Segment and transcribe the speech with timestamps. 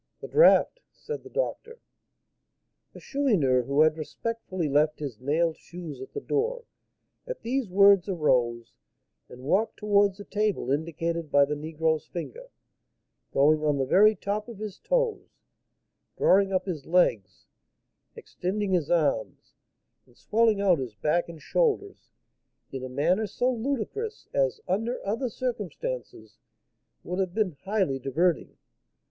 [0.19, 1.77] "The draught!" said the doctor.
[2.93, 6.63] The Chourineur, who had respectfully left his nailed shoes at the door,
[7.27, 8.73] at these words arose,
[9.29, 12.49] and walked towards the table indicated by the negro's finger;
[13.31, 15.29] going on the very top of his toes,
[16.17, 17.45] drawing up his legs,
[18.15, 19.53] extending his arms,
[20.07, 22.09] and swelling out his back and shoulders,
[22.71, 26.39] in a manner so ludicrous as, under other circumstances,
[27.03, 28.57] would have been highly diverting.